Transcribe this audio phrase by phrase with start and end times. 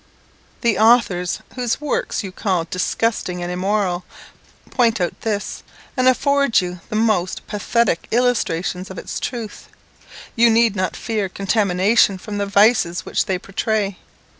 [0.61, 4.03] The authors, whose works you call disgusting and immoral,
[4.71, 5.61] point out this,
[5.95, 9.67] and afford you the most pathetic illustrations of its truth.
[10.35, 13.99] You need not fear contamination from the vices which they portray.